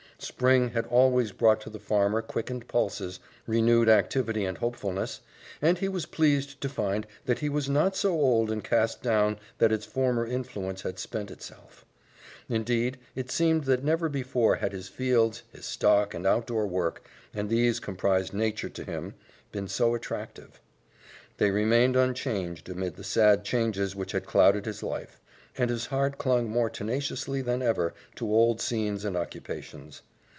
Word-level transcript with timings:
Spring 0.23 0.69
had 0.69 0.85
always 0.85 1.31
brought 1.31 1.59
to 1.59 1.69
the 1.71 1.79
farmer 1.79 2.21
quickened 2.21 2.67
pulses, 2.67 3.19
renewed 3.47 3.89
activity 3.89 4.45
and 4.45 4.59
hopefulness, 4.59 5.21
and 5.63 5.79
he 5.79 5.87
was 5.89 6.05
pleased 6.05 6.61
to 6.61 6.69
find 6.69 7.07
that 7.25 7.39
he 7.39 7.49
was 7.49 7.67
not 7.67 7.95
so 7.95 8.11
old 8.11 8.51
and 8.51 8.63
cast 8.63 9.01
down 9.01 9.39
that 9.57 9.71
its 9.71 9.83
former 9.83 10.23
influence 10.27 10.83
had 10.83 10.99
spent 10.99 11.31
itself. 11.31 11.85
Indeed, 12.47 12.99
it 13.15 13.31
seemed 13.31 13.63
that 13.63 13.83
never 13.83 14.09
before 14.09 14.57
had 14.57 14.73
his 14.73 14.87
fields, 14.87 15.41
his 15.51 15.65
stock, 15.65 16.13
and 16.13 16.27
outdoor 16.27 16.67
work 16.67 17.03
and 17.33 17.49
these 17.49 17.79
comprised 17.79 18.31
Nature 18.31 18.69
to 18.69 18.83
him 18.83 19.15
been 19.51 19.67
so 19.67 19.95
attractive. 19.95 20.61
They 21.37 21.49
remained 21.49 21.95
unchanged 21.95 22.69
amid 22.69 22.95
the 22.95 23.03
sad 23.03 23.43
changes 23.43 23.95
which 23.95 24.11
had 24.11 24.27
clouded 24.27 24.67
his 24.67 24.83
life, 24.83 25.19
and 25.57 25.71
his 25.71 25.87
heart 25.87 26.19
clung 26.19 26.47
more 26.47 26.69
tenaciously 26.69 27.41
than 27.41 27.63
ever 27.63 27.95
to 28.17 28.31
old 28.31 28.61
scenes 28.61 29.03
and 29.03 29.17
occupations. 29.17 30.03